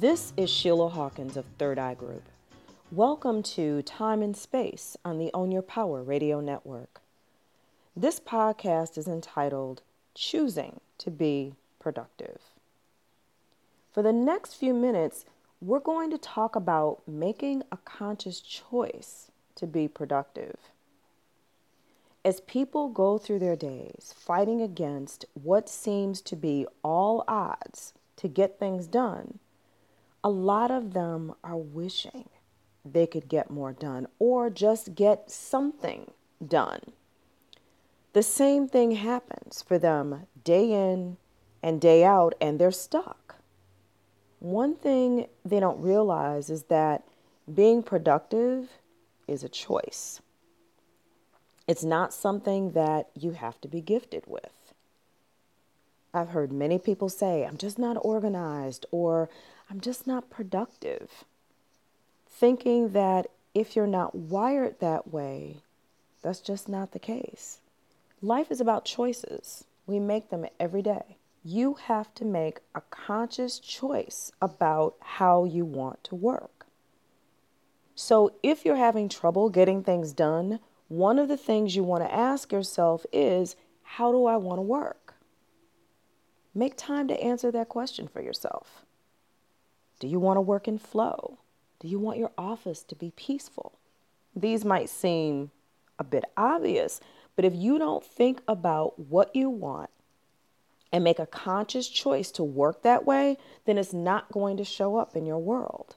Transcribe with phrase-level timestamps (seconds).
[0.00, 2.22] This is Sheila Hawkins of Third Eye Group.
[2.92, 7.00] Welcome to Time and Space on the Own Your Power radio network.
[7.96, 9.82] This podcast is entitled
[10.14, 12.38] Choosing to Be Productive.
[13.92, 15.24] For the next few minutes,
[15.60, 20.70] we're going to talk about making a conscious choice to be productive.
[22.24, 28.28] As people go through their days fighting against what seems to be all odds to
[28.28, 29.40] get things done,
[30.28, 32.28] a lot of them are wishing
[32.84, 36.10] they could get more done or just get something
[36.46, 36.80] done.
[38.12, 41.16] The same thing happens for them day in
[41.62, 43.36] and day out, and they're stuck.
[44.38, 47.04] One thing they don't realize is that
[47.52, 48.68] being productive
[49.26, 50.20] is a choice.
[51.66, 54.74] It's not something that you have to be gifted with.
[56.12, 59.28] I've heard many people say, I'm just not organized or
[59.70, 61.24] I'm just not productive,
[62.28, 65.58] thinking that if you're not wired that way,
[66.22, 67.60] that's just not the case.
[68.22, 73.58] Life is about choices, we make them every day you have to make a conscious
[73.58, 76.66] choice about how you want to work.
[77.94, 82.14] So, if you're having trouble getting things done, one of the things you want to
[82.14, 85.07] ask yourself is how do I want to work?
[86.54, 88.84] Make time to answer that question for yourself.
[90.00, 91.38] Do you want to work in flow?
[91.80, 93.72] Do you want your office to be peaceful?
[94.34, 95.50] These might seem
[95.98, 97.00] a bit obvious,
[97.36, 99.90] but if you don't think about what you want
[100.92, 104.96] and make a conscious choice to work that way, then it's not going to show
[104.96, 105.96] up in your world.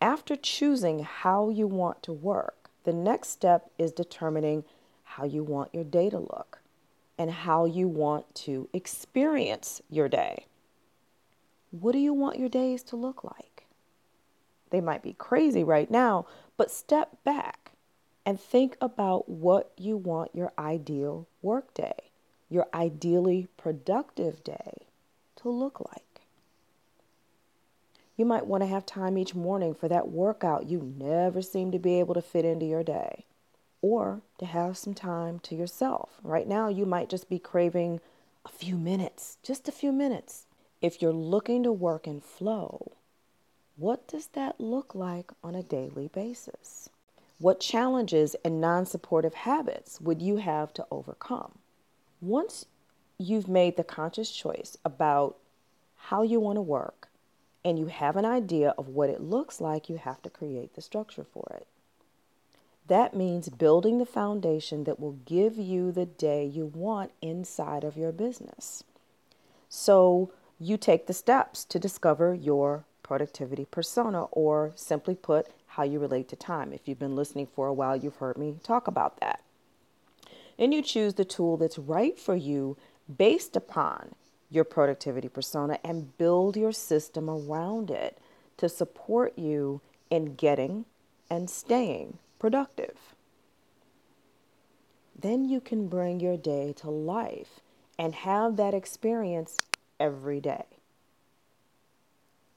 [0.00, 4.64] After choosing how you want to work, the next step is determining
[5.02, 6.60] how you want your day to look
[7.18, 10.46] and how you want to experience your day.
[11.70, 13.66] What do you want your days to look like?
[14.70, 16.26] They might be crazy right now,
[16.56, 17.72] but step back
[18.26, 22.10] and think about what you want your ideal workday
[22.54, 24.86] your ideally productive day
[25.36, 26.22] to look like.
[28.16, 31.80] You might want to have time each morning for that workout you never seem to
[31.80, 33.24] be able to fit into your day,
[33.84, 36.18] or to have some time to yourself.
[36.22, 38.00] Right now, you might just be craving
[38.46, 40.46] a few minutes, just a few minutes.
[40.80, 42.92] If you're looking to work in flow,
[43.76, 46.88] what does that look like on a daily basis?
[47.38, 51.58] What challenges and non supportive habits would you have to overcome?
[52.22, 52.64] Once
[53.18, 55.36] you've made the conscious choice about
[56.08, 57.08] how you want to work
[57.62, 60.80] and you have an idea of what it looks like, you have to create the
[60.80, 61.66] structure for it.
[62.86, 67.96] That means building the foundation that will give you the day you want inside of
[67.96, 68.84] your business.
[69.68, 70.30] So
[70.60, 76.28] you take the steps to discover your productivity persona, or simply put, how you relate
[76.28, 76.72] to time.
[76.72, 79.40] If you've been listening for a while, you've heard me talk about that
[80.58, 82.76] and you choose the tool that's right for you
[83.18, 84.14] based upon
[84.50, 88.18] your productivity persona and build your system around it
[88.56, 89.80] to support you
[90.10, 90.84] in getting
[91.28, 93.14] and staying productive.
[95.18, 97.60] Then you can bring your day to life
[97.98, 99.56] and have that experience
[99.98, 100.66] every day.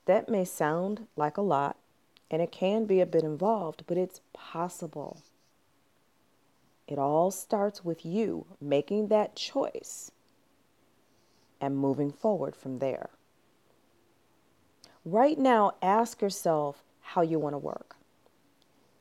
[0.03, 1.77] That may sound like a lot
[2.29, 5.21] and it can be a bit involved, but it's possible.
[6.85, 10.11] It all starts with you making that choice
[11.61, 13.09] and moving forward from there.
[15.05, 17.96] Right now, ask yourself how you want to work.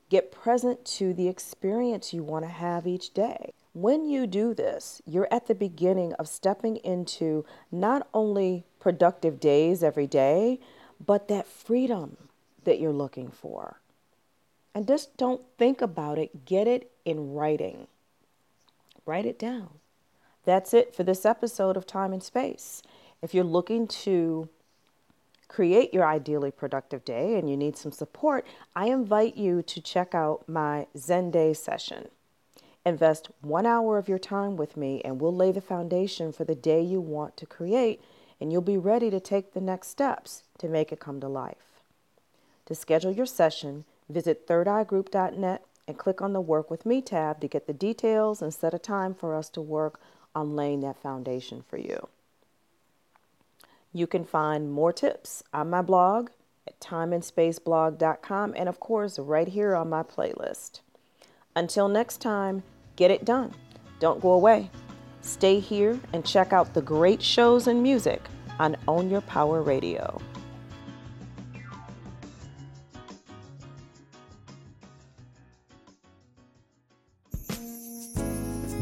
[0.09, 3.53] Get present to the experience you want to have each day.
[3.73, 9.83] When you do this, you're at the beginning of stepping into not only productive days
[9.83, 10.59] every day,
[11.05, 12.17] but that freedom
[12.63, 13.79] that you're looking for.
[14.73, 17.87] And just don't think about it, get it in writing.
[19.05, 19.69] Write it down.
[20.45, 22.81] That's it for this episode of Time and Space.
[23.21, 24.49] If you're looking to
[25.47, 28.45] create your ideally productive day and you need some support,
[28.75, 32.09] I invite you to check out my Zen Day session.
[32.85, 36.55] Invest one hour of your time with me, and we'll lay the foundation for the
[36.55, 38.01] day you want to create,
[38.39, 41.81] and you'll be ready to take the next steps to make it come to life.
[42.67, 47.47] To schedule your session, visit thirdeyeGroup.net and click on the Work With Me tab to
[47.47, 49.99] get the details and set a time for us to work
[50.33, 52.07] on laying that foundation for you.
[53.97, 56.29] You can find more tips on my blog
[56.67, 60.81] at timeandspaceblog.com and, of course, right here on my playlist.
[61.55, 62.61] Until next time,
[62.95, 63.55] get it done.
[63.99, 64.69] Don't go away.
[65.21, 68.21] Stay here and check out the great shows and music
[68.59, 70.21] on Own Your Power Radio.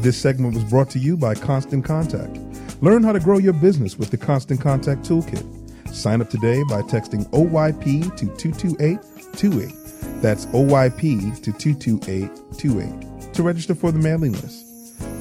[0.02, 2.45] This segment was brought to you by Constant Contact.
[2.82, 5.94] Learn how to grow your business with the Constant Contact Toolkit.
[5.94, 10.20] Sign up today by texting OYP to 22828.
[10.20, 14.66] That's OYP to 22828 to register for the mailing list.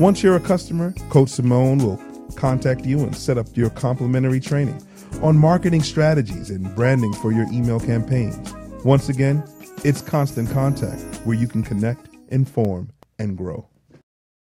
[0.02, 2.02] Once you're a customer, Coach Simone will
[2.36, 4.86] contact you and set up your complimentary training
[5.22, 8.54] on marketing strategies and branding for your email campaigns.
[8.84, 9.42] Once again,
[9.86, 13.66] it's Constant Contact where you can connect, inform, and grow.